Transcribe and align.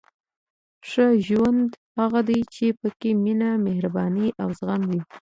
•ښه 0.89 1.05
ژوند 1.27 1.69
هغه 1.99 2.21
دی 2.29 2.39
چې 2.53 2.65
پکې 2.79 3.11
مینه، 3.23 3.49
مهرباني 3.65 4.27
او 4.41 4.49
زغم 4.59 4.81
وي. 4.89 5.01